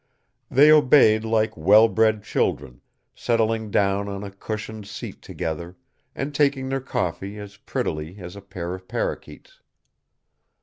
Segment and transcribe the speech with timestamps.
[0.49, 2.81] They obeyed like well bred children,
[3.13, 5.77] settling down on a cushioned seat together
[6.15, 9.59] and taking their coffee as prettily as a pair of parakeets.